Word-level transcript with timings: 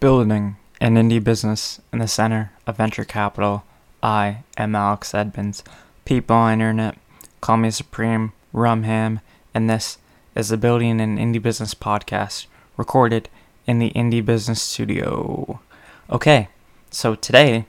Building 0.00 0.56
an 0.80 0.94
indie 0.94 1.22
business 1.22 1.80
in 1.92 1.98
the 1.98 2.06
center 2.06 2.52
of 2.68 2.76
venture 2.76 3.04
capital. 3.04 3.64
I 4.00 4.44
am 4.56 4.76
Alex 4.76 5.12
Edmonds. 5.12 5.64
People 6.04 6.36
on 6.36 6.52
internet 6.52 6.96
call 7.40 7.56
me 7.56 7.72
Supreme 7.72 8.32
Rumham, 8.54 9.20
and 9.52 9.68
this 9.68 9.98
is 10.36 10.50
the 10.50 10.56
Building 10.56 11.00
an 11.00 11.18
Indie 11.18 11.42
Business 11.42 11.74
podcast 11.74 12.46
recorded 12.76 13.28
in 13.66 13.80
the 13.80 13.90
Indie 13.90 14.24
Business 14.24 14.62
Studio. 14.62 15.58
Okay, 16.08 16.46
so 16.92 17.16
today 17.16 17.66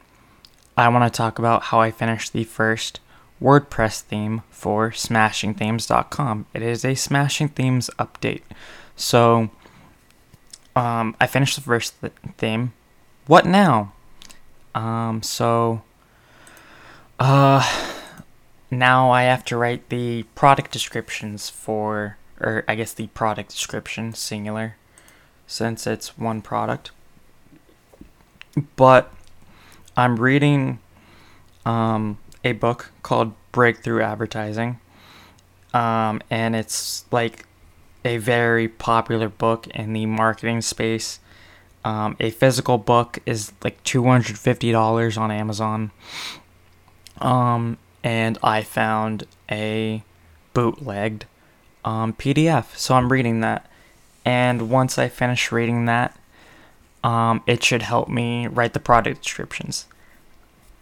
I 0.78 0.88
want 0.90 1.12
to 1.12 1.18
talk 1.18 1.40
about 1.40 1.64
how 1.64 1.82
I 1.82 1.90
finished 1.90 2.34
the 2.34 2.44
first 2.44 3.00
WordPress 3.42 4.02
theme 4.02 4.44
for 4.52 4.92
SmashingThemes.com. 4.92 6.46
It 6.54 6.62
is 6.62 6.86
a 6.86 6.94
Smashing 6.94 7.50
Themes 7.50 7.90
update. 7.98 8.44
So 8.96 9.50
um, 10.80 11.14
I 11.20 11.28
finished 11.28 11.56
the 11.56 11.62
first 11.62 12.00
th- 12.00 12.14
theme. 12.38 12.72
What 13.28 13.46
now? 13.46 13.92
Um, 14.74 15.22
so, 15.22 15.82
uh, 17.20 17.62
now 18.72 19.12
I 19.12 19.24
have 19.24 19.44
to 19.46 19.58
write 19.58 19.90
the 19.90 20.24
product 20.36 20.72
descriptions 20.72 21.50
for, 21.50 22.18
or 22.40 22.64
I 22.66 22.76
guess 22.76 22.94
the 22.94 23.08
product 23.08 23.50
description, 23.50 24.14
singular, 24.14 24.78
since 25.48 25.86
it's 25.86 26.18
one 26.18 26.42
product. 26.42 26.92
But 28.78 29.12
I'm 29.98 30.16
reading 30.16 30.80
um, 31.66 32.20
a 32.46 32.54
book 32.54 32.92
called 33.04 33.34
Breakthrough 33.52 34.02
Advertising. 34.02 34.80
Um, 35.74 36.22
and 36.30 36.56
it's 36.56 37.04
like 37.12 37.46
a 38.06 38.18
very 38.18 38.68
popular 38.68 39.30
book 39.30 39.68
in 39.68 39.94
the 39.94 40.06
marketing 40.06 40.62
space. 40.62 41.20
Um, 41.84 42.16
a 42.20 42.30
physical 42.32 42.78
book 42.78 43.20
is 43.26 43.52
like 43.64 43.84
$250 43.84 45.18
on 45.18 45.32
Amazon. 45.32 45.92
Um, 47.20 47.78
and 48.04 48.38
I 48.44 48.64
found 48.64 49.26
a 49.52 50.04
bootlegged 50.54 51.26
um, 51.84 52.14
PDF. 52.14 52.76
So 52.78 52.96
I'm 52.96 53.12
reading 53.12 53.42
that. 53.42 53.70
And 54.26 54.70
once 54.70 54.98
I 54.98 55.08
finish 55.08 55.52
reading 55.52 55.86
that, 55.86 56.18
um, 57.04 57.42
it 57.48 57.64
should 57.64 57.82
help 57.82 58.10
me 58.10 58.48
write 58.48 58.74
the 58.74 58.80
product 58.80 59.24
descriptions. 59.24 59.86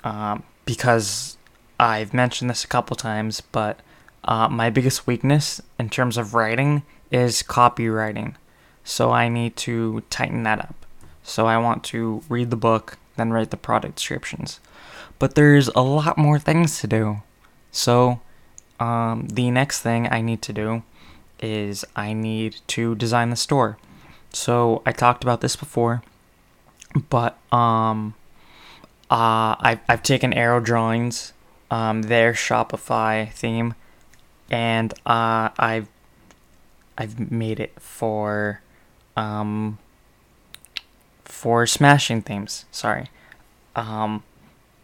Um, 0.03 0.43
because 0.65 1.37
I've 1.79 2.13
mentioned 2.13 2.49
this 2.49 2.63
a 2.63 2.67
couple 2.67 2.95
times, 2.95 3.41
but 3.41 3.79
uh, 4.23 4.49
my 4.49 4.69
biggest 4.69 5.07
weakness 5.07 5.61
in 5.79 5.89
terms 5.89 6.17
of 6.17 6.33
writing 6.33 6.83
is 7.11 7.43
copywriting. 7.43 8.35
So 8.83 9.11
I 9.11 9.27
need 9.29 9.55
to 9.57 10.01
tighten 10.09 10.43
that 10.43 10.59
up. 10.59 10.85
So 11.23 11.45
I 11.45 11.57
want 11.57 11.83
to 11.85 12.23
read 12.29 12.49
the 12.51 12.55
book, 12.55 12.97
then 13.17 13.31
write 13.31 13.51
the 13.51 13.57
product 13.57 13.95
descriptions. 13.95 14.59
But 15.19 15.35
there's 15.35 15.67
a 15.69 15.81
lot 15.81 16.17
more 16.17 16.39
things 16.39 16.79
to 16.79 16.87
do. 16.87 17.21
So 17.71 18.21
um, 18.79 19.27
the 19.27 19.51
next 19.51 19.81
thing 19.81 20.07
I 20.09 20.21
need 20.21 20.41
to 20.43 20.53
do 20.53 20.83
is 21.39 21.83
I 21.95 22.13
need 22.13 22.57
to 22.67 22.95
design 22.95 23.29
the 23.29 23.35
store. 23.35 23.77
So 24.31 24.81
I 24.85 24.91
talked 24.91 25.23
about 25.23 25.41
this 25.41 25.55
before, 25.55 26.03
but 27.09 27.37
um, 27.51 28.13
uh, 29.09 29.55
I've, 29.59 29.79
I've 29.89 30.03
taken 30.03 30.33
Arrow 30.33 30.59
Drawings, 30.59 31.33
um, 31.71 32.03
their 32.03 32.33
Shopify 32.33 33.31
theme, 33.31 33.75
and 34.49 34.93
uh, 35.05 35.49
I've 35.57 35.87
I've 36.97 37.31
made 37.31 37.59
it 37.59 37.79
for 37.79 38.61
um 39.15 39.77
for 41.25 41.65
smashing 41.67 42.21
themes. 42.21 42.65
Sorry. 42.71 43.09
Um 43.75 44.23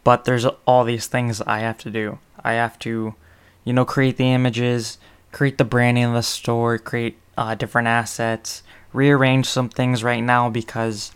but 0.04 0.26
there's 0.26 0.46
all 0.66 0.84
these 0.84 1.08
things 1.08 1.42
I 1.42 1.60
have 1.60 1.78
to 1.80 1.90
do. 1.90 2.20
I 2.44 2.54
have 2.54 2.78
to 2.80 3.16
you 3.64 3.74
know 3.74 3.86
create 3.86 4.18
the 4.18 4.32
images, 4.32 4.98
create 5.32 5.58
the 5.58 5.64
branding 5.64 6.06
of 6.06 6.14
the 6.14 6.24
store, 6.24 6.78
create 6.78 7.18
uh, 7.38 7.56
different 7.56 7.88
assets, 7.88 8.64
rearrange 8.92 9.48
some 9.48 9.70
things 9.70 10.04
right 10.04 10.22
now 10.22 10.50
because 10.50 11.12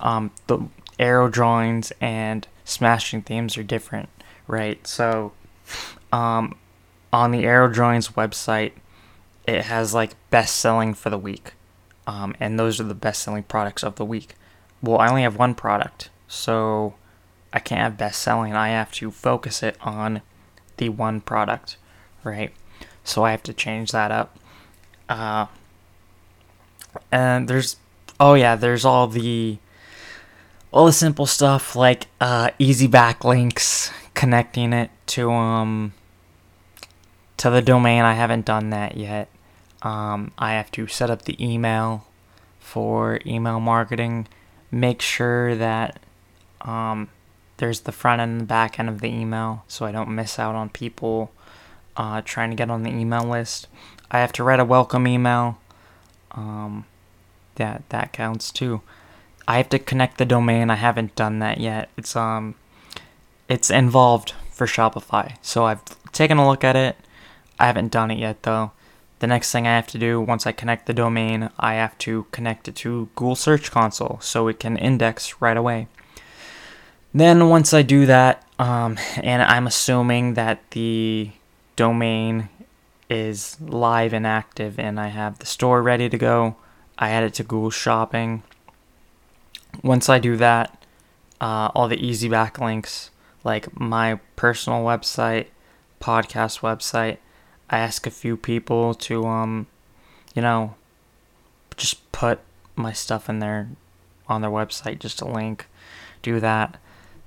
um, 0.00 0.30
the 0.46 0.60
arrow 0.98 1.28
drawings 1.28 1.92
and 2.00 2.46
smashing 2.64 3.22
themes 3.22 3.56
are 3.58 3.62
different, 3.62 4.08
right? 4.46 4.84
So 4.86 5.32
um, 6.12 6.56
on 7.12 7.32
the 7.32 7.44
arrow 7.44 7.68
drawings 7.68 8.10
website, 8.10 8.72
it 9.46 9.64
has 9.64 9.94
like 9.94 10.14
best 10.30 10.56
selling 10.56 10.94
for 10.94 11.10
the 11.10 11.18
week. 11.18 11.52
Um, 12.06 12.34
and 12.38 12.58
those 12.58 12.80
are 12.80 12.84
the 12.84 12.94
best 12.94 13.22
selling 13.22 13.42
products 13.42 13.82
of 13.82 13.96
the 13.96 14.04
week. 14.04 14.34
Well, 14.82 14.98
I 14.98 15.08
only 15.08 15.22
have 15.22 15.36
one 15.36 15.54
product, 15.54 16.10
so 16.28 16.94
I 17.52 17.58
can't 17.58 17.80
have 17.80 17.96
best 17.98 18.22
selling. 18.22 18.54
I 18.54 18.68
have 18.68 18.92
to 18.92 19.10
focus 19.10 19.62
it 19.62 19.76
on 19.80 20.22
the 20.76 20.88
one 20.90 21.20
product, 21.20 21.76
right? 22.22 22.52
So 23.02 23.24
I 23.24 23.30
have 23.30 23.42
to 23.44 23.52
change 23.52 23.92
that 23.92 24.10
up. 24.10 24.38
Uh, 25.08 25.46
and 27.10 27.48
there's, 27.48 27.76
oh 28.20 28.34
yeah, 28.34 28.56
there's 28.56 28.84
all 28.84 29.06
the, 29.08 29.58
all 30.70 30.86
the 30.86 30.92
simple 30.92 31.26
stuff 31.26 31.74
like 31.74 32.06
uh, 32.20 32.50
easy 32.58 32.88
backlinks, 32.88 33.90
connecting 34.14 34.72
it 34.72 34.90
to 35.06 35.30
um 35.30 35.92
to 37.36 37.50
the 37.50 37.62
domain. 37.62 38.02
I 38.02 38.14
haven't 38.14 38.44
done 38.44 38.70
that 38.70 38.96
yet. 38.96 39.28
Um, 39.82 40.32
I 40.38 40.52
have 40.52 40.70
to 40.72 40.86
set 40.86 41.10
up 41.10 41.22
the 41.22 41.42
email 41.44 42.06
for 42.60 43.20
email 43.26 43.60
marketing. 43.60 44.28
Make 44.70 45.00
sure 45.00 45.54
that 45.54 46.00
um, 46.62 47.08
there's 47.58 47.80
the 47.80 47.92
front 47.92 48.20
end 48.20 48.32
and 48.32 48.40
the 48.40 48.44
back 48.44 48.78
end 48.78 48.88
of 48.88 49.00
the 49.00 49.08
email 49.08 49.64
so 49.68 49.86
I 49.86 49.92
don't 49.92 50.14
miss 50.14 50.38
out 50.38 50.54
on 50.54 50.68
people 50.68 51.32
uh, 51.96 52.22
trying 52.24 52.50
to 52.50 52.56
get 52.56 52.70
on 52.70 52.82
the 52.82 52.90
email 52.90 53.22
list. 53.22 53.68
I 54.10 54.18
have 54.18 54.32
to 54.32 54.44
write 54.44 54.60
a 54.60 54.64
welcome 54.64 55.06
email. 55.06 55.58
Um, 56.32 56.84
that 57.54 57.88
that 57.88 58.12
counts 58.12 58.52
too. 58.52 58.82
I 59.48 59.56
have 59.56 59.68
to 59.70 59.78
connect 59.78 60.18
the 60.18 60.24
domain. 60.24 60.70
I 60.70 60.74
haven't 60.74 61.14
done 61.14 61.38
that 61.38 61.58
yet. 61.58 61.88
It's 61.96 62.14
um, 62.14 62.54
it's 63.48 63.70
involved 63.70 64.34
for 64.50 64.66
Shopify. 64.66 65.36
So 65.42 65.64
I've 65.64 65.82
taken 66.12 66.38
a 66.38 66.48
look 66.48 66.64
at 66.64 66.76
it. 66.76 66.96
I 67.58 67.66
haven't 67.66 67.92
done 67.92 68.10
it 68.10 68.18
yet 68.18 68.42
though. 68.42 68.72
The 69.18 69.26
next 69.26 69.50
thing 69.50 69.66
I 69.66 69.74
have 69.74 69.86
to 69.88 69.98
do 69.98 70.20
once 70.20 70.46
I 70.46 70.52
connect 70.52 70.86
the 70.86 70.92
domain, 70.92 71.50
I 71.58 71.74
have 71.74 71.96
to 71.98 72.26
connect 72.32 72.68
it 72.68 72.76
to 72.76 73.08
Google 73.14 73.34
Search 73.34 73.70
Console 73.70 74.18
so 74.20 74.48
it 74.48 74.60
can 74.60 74.76
index 74.76 75.40
right 75.40 75.56
away. 75.56 75.88
Then 77.14 77.48
once 77.48 77.72
I 77.72 77.80
do 77.80 78.04
that, 78.06 78.44
um, 78.58 78.98
and 79.16 79.42
I'm 79.42 79.66
assuming 79.66 80.34
that 80.34 80.70
the 80.72 81.30
domain 81.76 82.50
is 83.08 83.56
live 83.60 84.12
and 84.12 84.26
active 84.26 84.78
and 84.78 85.00
I 85.00 85.08
have 85.08 85.38
the 85.38 85.46
store 85.46 85.82
ready 85.82 86.08
to 86.08 86.18
go, 86.18 86.56
I 86.98 87.10
add 87.10 87.24
it 87.24 87.34
to 87.34 87.42
Google 87.42 87.70
Shopping. 87.70 88.42
Once 89.82 90.08
I 90.08 90.18
do 90.18 90.36
that, 90.36 90.84
uh, 91.40 91.70
all 91.74 91.88
the 91.88 92.04
easy 92.04 92.28
backlinks, 92.28 93.10
like 93.44 93.78
my 93.78 94.16
personal 94.34 94.80
website, 94.80 95.46
podcast 96.00 96.60
website, 96.60 97.18
ask 97.70 98.06
a 98.06 98.10
few 98.10 98.36
people 98.36 98.94
to 98.94 99.24
um 99.26 99.66
you 100.34 100.42
know 100.42 100.74
just 101.76 102.10
put 102.12 102.40
my 102.74 102.92
stuff 102.92 103.28
in 103.28 103.38
there 103.38 103.68
on 104.28 104.40
their 104.40 104.50
website 104.50 104.98
just 104.98 105.20
a 105.20 105.24
link 105.24 105.66
do 106.22 106.40
that 106.40 106.78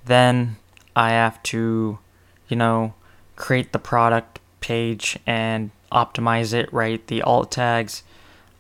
then 0.06 0.58
I 0.96 1.12
have 1.12 1.42
to 1.44 2.00
you 2.48 2.58
know 2.58 2.94
create 3.36 3.72
the 3.72 3.80
product 3.80 4.40
page 4.60 5.18
and 5.26 5.72
optimize 5.92 6.54
it 6.54 6.72
right? 6.72 7.06
the 7.08 7.22
alt 7.22 7.52
tags 7.52 8.04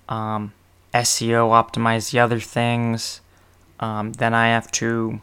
um, 0.07 0.53
SEO 0.93 1.49
optimize 1.49 2.11
the 2.11 2.19
other 2.19 2.39
things 2.39 3.21
um, 3.79 4.13
then 4.13 4.33
I 4.33 4.47
have 4.47 4.71
to 4.73 5.19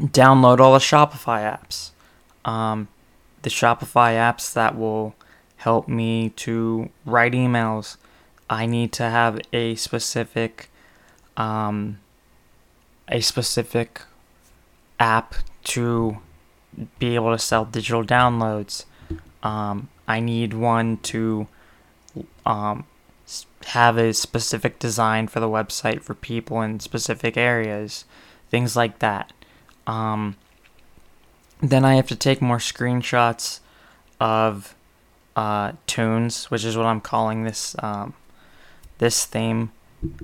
download 0.00 0.58
all 0.58 0.72
the 0.72 0.78
Shopify 0.78 1.58
apps 1.58 1.90
um, 2.44 2.88
the 3.44 3.50
Shopify 3.50 4.14
apps 4.16 4.52
that 4.54 4.76
will 4.76 5.14
help 5.56 5.86
me 5.86 6.30
to 6.30 6.90
write 7.04 7.32
emails. 7.32 7.96
I 8.50 8.66
need 8.66 8.92
to 8.94 9.04
have 9.04 9.40
a 9.52 9.74
specific 9.76 10.70
um, 11.36 12.00
a 13.08 13.20
specific 13.20 14.02
app 14.98 15.34
to 15.64 16.18
be 16.98 17.14
able 17.14 17.32
to 17.32 17.38
sell 17.38 17.64
digital 17.64 18.04
downloads. 18.04 18.84
Um, 19.42 19.88
I 20.08 20.20
need 20.20 20.54
one 20.54 20.98
to 20.98 21.46
um, 22.46 22.86
have 23.66 23.98
a 23.98 24.14
specific 24.14 24.78
design 24.78 25.28
for 25.28 25.40
the 25.40 25.48
website 25.48 26.02
for 26.02 26.14
people 26.14 26.62
in 26.62 26.80
specific 26.80 27.36
areas, 27.36 28.04
things 28.48 28.74
like 28.74 29.00
that. 29.00 29.32
Um, 29.86 30.36
then 31.60 31.84
I 31.84 31.94
have 31.94 32.06
to 32.08 32.16
take 32.16 32.42
more 32.42 32.58
screenshots 32.58 33.60
of 34.20 34.74
uh, 35.36 35.72
tunes, 35.86 36.50
which 36.50 36.64
is 36.64 36.76
what 36.76 36.86
I'm 36.86 37.00
calling 37.00 37.44
this 37.44 37.74
um, 37.80 38.14
this 38.98 39.24
theme. 39.24 39.72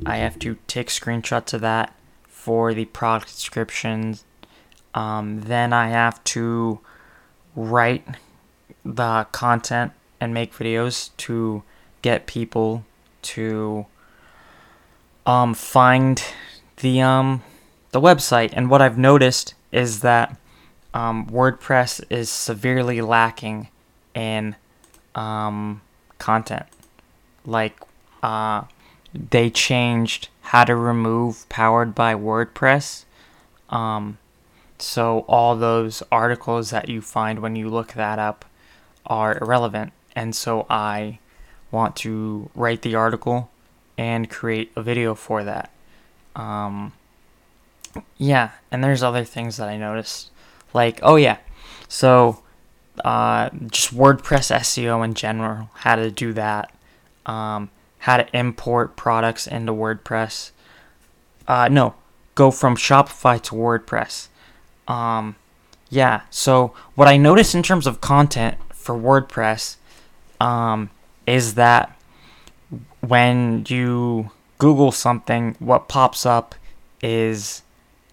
I 0.04 0.16
have 0.16 0.38
to 0.40 0.58
take 0.66 0.88
screenshots 0.88 1.54
of 1.54 1.60
that 1.62 1.94
for 2.28 2.74
the 2.74 2.84
product 2.86 3.28
descriptions. 3.28 4.24
Um, 4.94 5.42
then 5.42 5.72
I 5.72 5.88
have 5.88 6.22
to 6.24 6.80
write 7.54 8.06
the 8.84 9.26
content 9.32 9.92
and 10.20 10.34
make 10.34 10.52
videos 10.52 11.10
to 11.16 11.62
get 12.02 12.26
people 12.26 12.84
to 13.22 13.86
um, 15.26 15.54
find 15.54 16.22
the 16.78 17.00
um, 17.00 17.42
the 17.92 18.00
website. 18.00 18.50
And 18.52 18.70
what 18.70 18.82
I've 18.82 18.98
noticed 18.98 19.54
is 19.72 20.00
that 20.00 20.36
um, 20.94 21.26
WordPress 21.26 22.02
is 22.10 22.30
severely 22.30 23.00
lacking 23.00 23.68
in 24.14 24.56
um, 25.14 25.82
content. 26.18 26.66
Like, 27.44 27.80
uh, 28.22 28.64
they 29.14 29.50
changed 29.50 30.28
how 30.42 30.64
to 30.64 30.74
remove 30.76 31.48
powered 31.48 31.94
by 31.94 32.14
WordPress. 32.14 33.04
Um, 33.68 34.18
so 34.78 35.24
all 35.28 35.56
those 35.56 36.02
articles 36.10 36.70
that 36.70 36.88
you 36.88 37.00
find 37.00 37.40
when 37.40 37.56
you 37.56 37.68
look 37.68 37.92
that 37.92 38.18
up 38.18 38.44
are 39.06 39.38
irrelevant. 39.38 39.92
And 40.16 40.34
so 40.34 40.66
I 40.68 41.18
want 41.70 41.96
to 41.96 42.50
write 42.54 42.82
the 42.82 42.94
article 42.94 43.50
and 43.96 44.30
create 44.30 44.72
a 44.74 44.82
video 44.82 45.14
for 45.14 45.44
that. 45.44 45.70
Um, 46.34 46.92
yeah, 48.16 48.50
and 48.70 48.82
there's 48.82 49.02
other 49.02 49.24
things 49.24 49.56
that 49.56 49.68
I 49.68 49.76
noticed. 49.76 50.29
Like, 50.72 51.00
oh 51.02 51.16
yeah, 51.16 51.38
so 51.88 52.42
uh, 53.04 53.50
just 53.70 53.94
WordPress 53.94 54.54
SEO 54.54 55.04
in 55.04 55.14
general, 55.14 55.70
how 55.74 55.96
to 55.96 56.10
do 56.10 56.32
that, 56.34 56.72
um, 57.26 57.70
how 57.98 58.16
to 58.18 58.36
import 58.36 58.96
products 58.96 59.46
into 59.46 59.72
WordPress. 59.72 60.50
Uh, 61.48 61.68
no, 61.68 61.94
go 62.34 62.50
from 62.50 62.76
Shopify 62.76 63.40
to 63.42 63.54
WordPress. 63.54 64.28
Um, 64.86 65.36
yeah, 65.88 66.22
so 66.30 66.72
what 66.94 67.08
I 67.08 67.16
noticed 67.16 67.54
in 67.54 67.62
terms 67.62 67.86
of 67.86 68.00
content 68.00 68.56
for 68.72 68.94
WordPress 68.94 69.76
um, 70.40 70.90
is 71.26 71.54
that 71.54 71.96
when 73.00 73.64
you 73.68 74.30
Google 74.58 74.92
something, 74.92 75.56
what 75.58 75.88
pops 75.88 76.24
up 76.24 76.54
is 77.02 77.62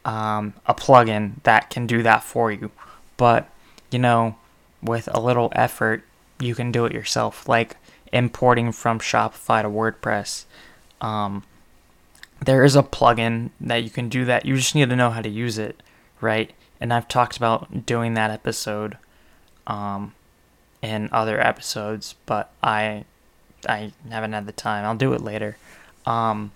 um, 0.07 0.54
a 0.65 0.74
plugin 0.74 1.44
that 1.44 1.69
can 1.69 1.86
do 1.86 2.01
that 2.01 2.24
for 2.24 2.51
you. 2.51 2.71
But, 3.18 3.50
you 3.92 4.00
know, 4.00 4.38
with 4.81 5.09
a 5.13 5.19
little 5.19 5.51
effort, 5.51 6.04
you 6.39 6.56
can 6.56 6.71
do 6.71 6.86
it 6.86 6.94
yourself, 6.94 7.48
like 7.48 7.75
importing 8.13 8.71
from 8.71 9.00
Shopify 9.00 9.62
to 9.62 9.69
WordPress. 9.69 10.45
Um, 11.01 11.44
there 12.44 12.63
is 12.63 12.75
a 12.75 12.83
plugin 12.83 13.50
that 13.59 13.83
you 13.83 13.89
can 13.89 14.07
do 14.07 14.24
that. 14.25 14.45
You 14.45 14.56
just 14.56 14.75
need 14.75 14.89
to 14.89 14.95
know 14.95 15.09
how 15.09 15.21
to 15.21 15.30
use 15.30 15.57
it, 15.57 15.83
right? 16.21 16.51
And 16.80 16.94
I've 16.94 17.07
talked 17.07 17.36
about 17.36 17.86
doing 17.86 18.13
that 18.13 18.31
episode 18.31 18.98
um, 19.65 20.13
in 20.81 21.10
other 21.12 21.39
episodes, 21.42 22.15
but 22.25 22.51
I 22.63 23.03
I 23.68 23.92
haven't 24.10 24.33
had 24.33 24.45
the 24.45 24.51
time. 24.51 24.86
I'll 24.86 24.95
do 24.95 25.13
it 25.13 25.21
later. 25.21 25.57
Um, 26.06 26.51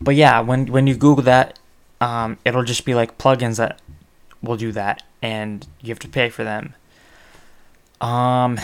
but 0.00 0.14
yeah, 0.14 0.40
when 0.40 0.66
when 0.66 0.86
you 0.86 0.94
Google 0.94 1.24
that, 1.24 1.58
um, 2.04 2.36
it'll 2.44 2.64
just 2.64 2.84
be 2.84 2.94
like 2.94 3.16
plugins 3.16 3.56
that 3.56 3.80
will 4.42 4.58
do 4.58 4.72
that, 4.72 5.02
and 5.22 5.66
you 5.80 5.88
have 5.88 5.98
to 6.00 6.08
pay 6.08 6.28
for 6.28 6.44
them. 6.44 6.74
Um, 7.98 8.60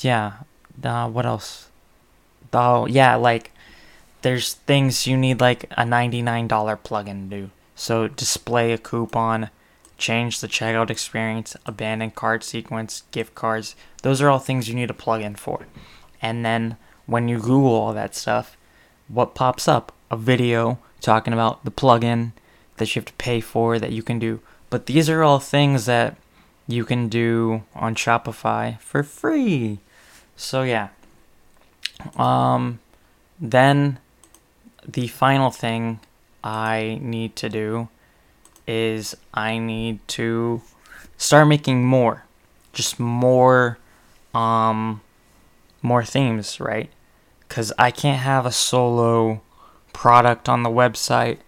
yeah. 0.00 0.38
Uh, 0.82 1.08
what 1.10 1.26
else? 1.26 1.68
Oh, 2.52 2.86
yeah, 2.86 3.16
like 3.16 3.50
there's 4.22 4.54
things 4.54 5.06
you 5.06 5.18
need 5.18 5.42
like 5.42 5.64
a 5.64 5.82
$99 5.82 6.48
plugin 6.48 7.28
to 7.28 7.36
do. 7.36 7.50
So 7.74 8.08
display 8.08 8.72
a 8.72 8.78
coupon, 8.78 9.50
change 9.98 10.40
the 10.40 10.48
checkout 10.48 10.88
experience, 10.88 11.56
abandon 11.66 12.10
cart 12.10 12.42
sequence, 12.42 13.02
gift 13.10 13.34
cards. 13.34 13.76
Those 14.02 14.22
are 14.22 14.30
all 14.30 14.38
things 14.38 14.70
you 14.70 14.74
need 14.74 14.90
a 14.90 14.94
plugin 14.94 15.36
for. 15.36 15.66
And 16.22 16.42
then 16.42 16.78
when 17.04 17.28
you 17.28 17.38
Google 17.38 17.74
all 17.74 17.92
that 17.92 18.14
stuff, 18.14 18.56
what 19.08 19.34
pops 19.34 19.68
up? 19.68 19.92
A 20.10 20.16
video 20.16 20.78
talking 21.00 21.32
about 21.32 21.64
the 21.64 21.70
plugin 21.70 22.32
that 22.76 22.94
you 22.94 23.00
have 23.00 23.06
to 23.06 23.12
pay 23.14 23.40
for 23.40 23.78
that 23.78 23.92
you 23.92 24.02
can 24.02 24.18
do. 24.18 24.40
But 24.70 24.86
these 24.86 25.08
are 25.08 25.22
all 25.22 25.38
things 25.38 25.86
that 25.86 26.16
you 26.66 26.84
can 26.84 27.08
do 27.08 27.62
on 27.74 27.94
Shopify 27.94 28.80
for 28.80 29.02
free. 29.02 29.78
So 30.36 30.62
yeah. 30.62 30.88
Um 32.16 32.80
then 33.40 33.98
the 34.86 35.06
final 35.08 35.50
thing 35.50 36.00
I 36.42 36.98
need 37.00 37.36
to 37.36 37.48
do 37.48 37.88
is 38.66 39.16
I 39.34 39.58
need 39.58 40.06
to 40.08 40.62
start 41.16 41.48
making 41.48 41.84
more. 41.84 42.24
Just 42.72 42.98
more 42.98 43.78
um 44.34 45.00
more 45.82 46.04
themes, 46.04 46.60
right? 46.60 46.90
Cuz 47.48 47.72
I 47.78 47.90
can't 47.90 48.20
have 48.20 48.44
a 48.44 48.52
solo 48.52 49.40
product 49.96 50.46
on 50.46 50.62
the 50.62 50.68
website 50.68 51.38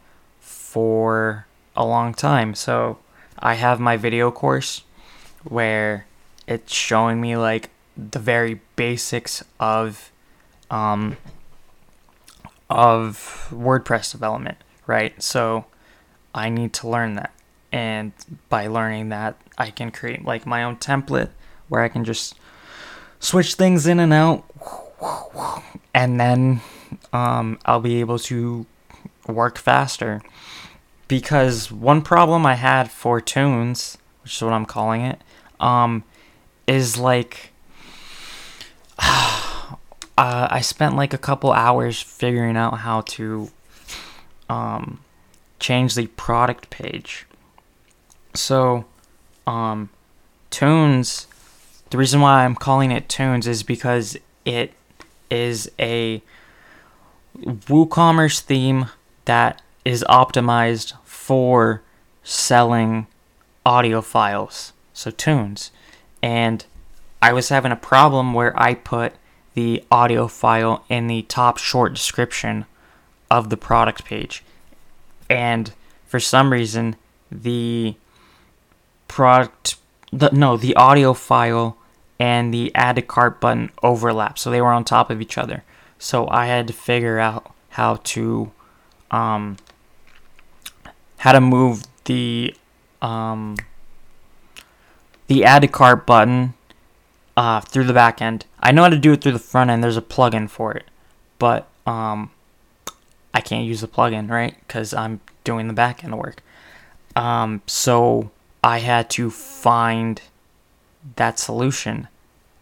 for 0.40 1.46
a 1.76 1.84
long 1.84 2.14
time. 2.14 2.54
So 2.54 2.96
I 3.38 3.54
have 3.54 3.78
my 3.78 3.98
video 3.98 4.30
course 4.30 4.84
where 5.44 6.06
it's 6.46 6.72
showing 6.72 7.20
me 7.20 7.36
like 7.36 7.68
the 7.94 8.18
very 8.18 8.62
basics 8.74 9.44
of 9.60 10.10
um, 10.70 11.18
of 12.70 13.48
WordPress 13.50 14.12
development, 14.12 14.56
right? 14.86 15.22
So 15.22 15.66
I 16.34 16.48
need 16.48 16.72
to 16.74 16.88
learn 16.88 17.16
that. 17.16 17.34
And 17.70 18.12
by 18.48 18.66
learning 18.66 19.10
that, 19.10 19.36
I 19.58 19.68
can 19.68 19.90
create 19.90 20.24
like 20.24 20.46
my 20.46 20.64
own 20.64 20.76
template 20.78 21.32
where 21.68 21.82
I 21.82 21.88
can 21.88 22.02
just 22.02 22.34
switch 23.20 23.56
things 23.56 23.86
in 23.86 24.00
and 24.00 24.14
out. 24.14 24.44
And 25.92 26.18
then 26.18 26.62
um, 27.12 27.58
I'll 27.64 27.80
be 27.80 28.00
able 28.00 28.18
to 28.20 28.66
work 29.26 29.58
faster. 29.58 30.22
Because 31.06 31.72
one 31.72 32.02
problem 32.02 32.44
I 32.44 32.54
had 32.54 32.90
for 32.90 33.20
Tunes, 33.20 33.96
which 34.22 34.36
is 34.36 34.42
what 34.42 34.52
I'm 34.52 34.66
calling 34.66 35.00
it, 35.00 35.20
um, 35.58 36.04
is 36.66 36.98
like 36.98 37.52
uh, 38.98 39.76
I 40.18 40.60
spent 40.60 40.96
like 40.96 41.14
a 41.14 41.18
couple 41.18 41.52
hours 41.52 42.00
figuring 42.02 42.56
out 42.56 42.78
how 42.78 43.02
to 43.02 43.50
um, 44.50 45.00
change 45.60 45.94
the 45.94 46.08
product 46.08 46.68
page. 46.70 47.26
So, 48.34 48.84
um, 49.46 49.90
Tunes, 50.50 51.26
the 51.90 51.98
reason 51.98 52.20
why 52.20 52.44
I'm 52.44 52.54
calling 52.54 52.90
it 52.90 53.08
Tunes 53.08 53.46
is 53.46 53.62
because 53.62 54.16
it 54.44 54.72
is 55.30 55.70
a 55.78 56.22
WooCommerce 57.42 58.40
theme 58.40 58.86
that 59.24 59.62
is 59.84 60.04
optimized 60.08 60.94
for 61.04 61.82
selling 62.22 63.06
audio 63.64 64.00
files 64.00 64.72
so 64.98 65.10
tunes. 65.12 65.70
And 66.22 66.66
I 67.22 67.32
was 67.32 67.48
having 67.48 67.72
a 67.72 67.76
problem 67.76 68.34
where 68.34 68.58
I 68.60 68.74
put 68.74 69.14
the 69.54 69.84
audio 69.90 70.26
file 70.26 70.84
in 70.88 71.06
the 71.06 71.22
top 71.22 71.56
short 71.58 71.94
description 71.94 72.66
of 73.30 73.48
the 73.50 73.56
product 73.56 74.04
page. 74.04 74.42
And 75.30 75.72
for 76.04 76.18
some 76.18 76.52
reason, 76.52 76.96
the 77.30 77.94
product, 79.06 79.76
the, 80.12 80.30
no, 80.30 80.56
the 80.56 80.74
audio 80.74 81.14
file 81.14 81.76
and 82.18 82.52
the 82.52 82.74
add 82.74 82.96
to 82.96 83.02
cart 83.02 83.40
button 83.40 83.70
overlap. 83.82 84.38
So 84.38 84.50
they 84.50 84.60
were 84.60 84.72
on 84.72 84.84
top 84.84 85.10
of 85.10 85.20
each 85.20 85.38
other. 85.38 85.62
So 85.98 86.28
I 86.28 86.46
had 86.46 86.66
to 86.68 86.72
figure 86.72 87.18
out 87.18 87.52
how 87.70 87.96
to, 87.96 88.50
um, 89.10 89.56
how 91.18 91.32
to 91.32 91.40
move 91.40 91.84
the, 92.04 92.54
um, 93.02 93.56
the 95.26 95.44
add 95.44 95.62
to 95.62 95.68
cart 95.68 96.06
button 96.06 96.54
uh, 97.36 97.60
through 97.60 97.84
the 97.84 97.92
back 97.92 98.20
end. 98.20 98.46
I 98.60 98.72
know 98.72 98.82
how 98.82 98.88
to 98.88 98.98
do 98.98 99.12
it 99.12 99.22
through 99.22 99.32
the 99.32 99.38
front 99.38 99.70
end. 99.70 99.82
There's 99.82 99.96
a 99.96 100.02
plugin 100.02 100.48
for 100.48 100.72
it, 100.72 100.84
but 101.38 101.68
um, 101.86 102.30
I 103.32 103.40
can't 103.40 103.64
use 103.64 103.80
the 103.80 103.88
plugin, 103.88 104.28
right? 104.30 104.56
Because 104.66 104.92
I'm 104.92 105.20
doing 105.44 105.68
the 105.68 105.74
back 105.74 106.02
end 106.02 106.18
work. 106.18 106.42
Um, 107.14 107.62
so 107.66 108.30
I 108.62 108.78
had 108.78 109.08
to 109.10 109.30
find 109.30 110.20
that 111.16 111.38
solution, 111.38 112.08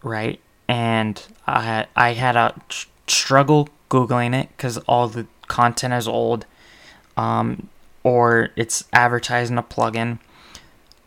right? 0.03 0.39
And 0.67 1.21
I 1.47 1.87
I 1.95 2.13
had 2.13 2.35
a 2.35 2.53
struggle 3.07 3.69
googling 3.89 4.33
it 4.35 4.49
because 4.49 4.77
all 4.79 5.07
the 5.07 5.27
content 5.47 5.93
is 5.93 6.07
old, 6.07 6.45
um, 7.15 7.69
or 8.03 8.49
it's 8.55 8.83
advertising 8.93 9.57
a 9.57 9.63
plugin, 9.63 10.19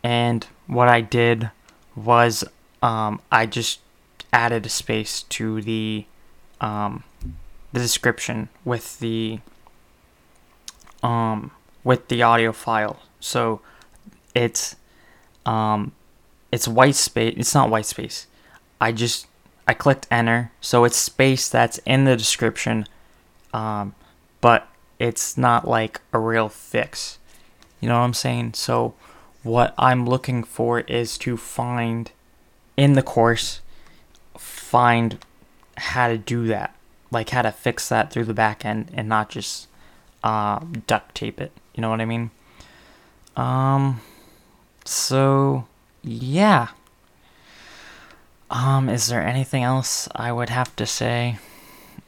and 0.03 0.47
what 0.67 0.89
I 0.89 1.01
did 1.01 1.51
was 1.95 2.45
um, 2.83 3.21
I 3.31 3.47
just 3.47 3.81
added 4.33 4.67
a 4.67 4.69
space 4.69 5.23
to 5.25 5.61
the 5.63 6.05
um, 6.61 7.05
the 7.73 7.81
description 7.81 8.49
with 8.65 8.99
the 9.01 9.41
um, 11.03 11.51
with 11.85 12.09
the 12.09 12.23
audio 12.23 12.53
file. 12.53 13.01
So 13.21 13.61
it's 14.35 14.77
um, 15.47 15.93
it's 16.53 16.69
white 16.69 16.95
space. 16.95 17.35
It's 17.37 17.55
not 17.55 17.71
white 17.71 17.87
space. 17.87 18.27
I 18.81 18.93
just 18.93 19.27
I 19.71 19.75
clicked 19.75 20.09
enter, 20.11 20.51
so 20.61 20.83
it's 20.83 20.97
space 20.97 21.49
that's 21.49 21.79
in 21.87 22.05
the 22.05 22.17
description, 22.17 22.89
um, 23.55 23.95
but 24.41 24.67
it's 24.99 25.39
not 25.39 25.69
like 25.69 26.01
a 26.13 26.19
real 26.19 26.49
fix. 26.49 27.21
You 27.81 27.89
know 27.89 27.95
what 27.95 28.05
I'm 28.05 28.13
saying? 28.13 28.55
So 28.55 28.95
what 29.45 29.73
I'm 29.79 30.09
looking 30.09 30.43
for 30.43 30.81
is 30.81 31.17
to 31.19 31.37
find 31.37 32.11
in 32.77 32.95
the 32.95 33.03
course 33.05 33.61
find 34.37 35.25
how 35.77 36.09
to 36.09 36.19
do 36.19 36.49
that, 36.49 36.75
like 37.13 37.31
how 37.31 37.43
to 37.43 37.53
fix 37.53 37.89
that 37.91 38.11
through 38.11 38.25
the 38.25 38.35
back 38.35 38.65
end 38.65 38.91
and 38.93 39.09
not 39.09 39.31
just 39.31 39.69
uh, 40.25 40.59
duct 40.89 41.15
tape 41.15 41.41
it. 41.41 41.53
You 41.77 41.83
know 41.83 41.91
what 41.91 42.01
I 42.01 42.07
mean? 42.07 42.33
Um. 43.37 44.01
So 44.85 45.69
yeah. 46.03 46.71
Um. 48.51 48.89
Is 48.89 49.07
there 49.07 49.25
anything 49.25 49.63
else 49.63 50.09
I 50.15 50.33
would 50.33 50.51
have 50.51 50.75
to 50.77 50.87
say? 50.87 51.39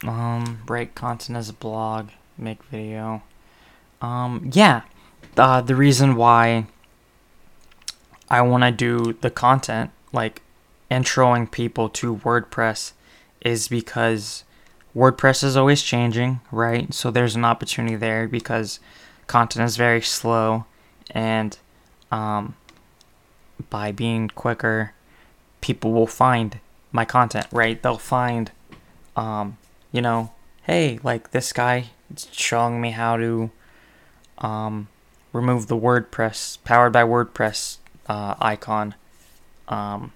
Um. 0.07 0.61
Break 0.67 0.95
content 0.95 1.39
as 1.39 1.49
a 1.49 1.55
blog. 1.55 2.11
Make 2.37 2.63
video. 2.65 3.23
Um. 4.01 4.51
Yeah. 4.53 4.83
Uh, 5.37 5.61
the 5.63 5.77
reason 5.77 6.15
why 6.17 6.67
I 8.29 8.43
want 8.43 8.65
to 8.65 8.71
do 8.71 9.15
the 9.21 9.31
content 9.31 9.91
like 10.13 10.43
introing 10.91 11.51
people 11.51 11.89
to 11.89 12.17
WordPress 12.17 12.93
is 13.41 13.69
because 13.69 14.45
WordPress 14.95 15.43
is 15.43 15.57
always 15.57 15.83
changing, 15.83 16.41
right? 16.51 16.93
So 16.93 17.11
there's 17.11 17.35
an 17.35 17.45
opportunity 17.45 17.97
there 17.97 18.29
because 18.29 18.79
content 19.27 19.65
is 19.65 19.77
very 19.77 20.03
slow, 20.03 20.67
and 21.11 21.57
um, 22.11 22.57
by 23.71 23.91
being 23.91 24.29
quicker, 24.29 24.93
people 25.63 25.93
will 25.93 26.07
find 26.07 26.59
my 26.93 27.07
content, 27.07 27.47
right? 27.51 27.83
They'll 27.83 27.97
find, 27.97 28.51
um, 29.17 29.57
you 29.91 30.03
know, 30.03 30.33
hey, 30.65 30.99
like 31.03 31.31
this 31.31 31.55
guy 31.55 31.87
is 32.15 32.29
showing 32.31 32.83
me 32.83 32.91
how 32.91 33.17
to 33.17 33.51
um, 34.39 34.89
remove 35.33 35.69
the 35.69 35.77
WordPress 35.77 36.59
powered 36.65 36.93
by 36.93 37.03
WordPress 37.03 37.79
uh, 38.07 38.35
icon. 38.39 38.95
Um, 39.69 40.13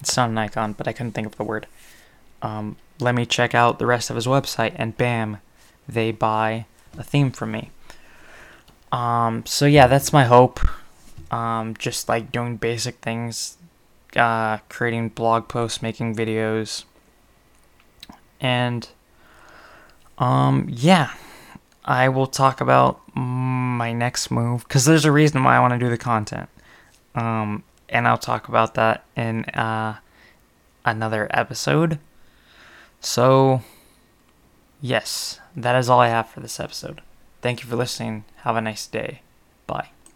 it's 0.00 0.16
not 0.16 0.30
an 0.30 0.38
icon, 0.38 0.72
but 0.72 0.88
I 0.88 0.92
couldn't 0.92 1.12
think 1.12 1.28
of 1.28 1.36
the 1.36 1.44
word. 1.44 1.68
Um, 2.42 2.76
let 2.98 3.14
me 3.14 3.24
check 3.26 3.54
out 3.54 3.78
the 3.78 3.86
rest 3.86 4.10
of 4.10 4.16
his 4.16 4.26
website, 4.26 4.72
and 4.76 4.96
bam, 4.96 5.38
they 5.88 6.10
buy 6.10 6.66
a 6.98 7.04
theme 7.04 7.30
from 7.30 7.52
me. 7.52 7.70
Um, 8.90 9.44
so 9.46 9.66
yeah, 9.66 9.86
that's 9.86 10.12
my 10.12 10.24
hope. 10.24 10.60
Um, 11.30 11.76
just 11.78 12.08
like 12.08 12.32
doing 12.32 12.56
basic 12.56 12.96
things, 12.96 13.56
uh, 14.16 14.58
creating 14.68 15.10
blog 15.10 15.48
posts, 15.48 15.82
making 15.82 16.14
videos, 16.14 16.84
and 18.40 18.88
um, 20.18 20.66
yeah, 20.68 21.12
I 21.84 22.08
will 22.08 22.26
talk 22.26 22.60
about 22.60 23.00
my 23.16 23.92
next 23.92 24.30
move 24.30 24.66
because 24.68 24.84
there's 24.84 25.04
a 25.04 25.12
reason 25.12 25.42
why 25.42 25.56
I 25.56 25.60
want 25.60 25.72
to 25.72 25.78
do 25.78 25.88
the 25.88 25.98
content. 25.98 26.48
Um, 27.14 27.64
and 27.88 28.06
I'll 28.06 28.18
talk 28.18 28.48
about 28.48 28.74
that 28.74 29.04
in 29.16 29.44
uh, 29.46 29.96
another 30.84 31.28
episode. 31.30 31.98
So, 33.00 33.62
yes, 34.80 35.40
that 35.56 35.74
is 35.76 35.88
all 35.88 36.00
I 36.00 36.08
have 36.08 36.28
for 36.28 36.40
this 36.40 36.60
episode. 36.60 37.00
Thank 37.42 37.62
you 37.62 37.68
for 37.68 37.76
listening. 37.76 38.24
Have 38.42 38.56
a 38.56 38.60
nice 38.60 38.86
day. 38.86 39.22
Bye. 39.66 39.90